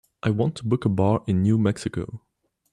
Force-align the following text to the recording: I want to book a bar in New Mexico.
I 0.23 0.31
want 0.31 0.55
to 0.55 0.65
book 0.65 0.83
a 0.83 0.89
bar 0.89 1.23
in 1.27 1.43
New 1.43 1.59
Mexico. 1.59 2.21